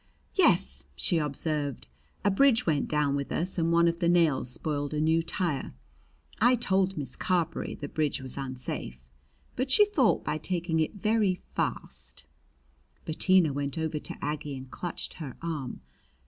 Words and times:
"Yes," 0.33 0.85
she 0.95 1.19
observed. 1.19 1.85
"A 2.25 2.31
bridge 2.31 2.65
went 2.65 2.87
down 2.87 3.15
with 3.15 3.31
us 3.31 3.59
and 3.59 3.71
one 3.71 3.87
of 3.87 3.99
the 3.99 4.09
nails 4.09 4.49
spoiled 4.49 4.95
a 4.95 4.99
new 4.99 5.21
tire. 5.21 5.75
I 6.41 6.55
told 6.55 6.97
Miss 6.97 7.15
Carberry 7.15 7.75
the 7.75 7.87
bridge 7.87 8.19
was 8.19 8.35
unsafe, 8.35 9.07
but 9.55 9.69
she 9.69 9.85
thought, 9.85 10.23
by 10.25 10.39
taking 10.39 10.79
it 10.79 10.95
very 10.95 11.35
fast" 11.53 12.25
Bettina 13.05 13.53
went 13.53 13.77
over 13.77 13.99
to 13.99 14.25
Aggie 14.25 14.57
and 14.57 14.71
clutched 14.71 15.13
her 15.21 15.37
arm. 15.39 15.81